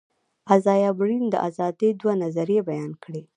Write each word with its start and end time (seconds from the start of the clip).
ازایا 0.55 0.91
برلین 0.97 1.25
د 1.29 1.35
آزادي 1.47 1.89
دوه 2.01 2.13
نظریې 2.23 2.61
بیان 2.69 2.91
کړې. 3.03 3.21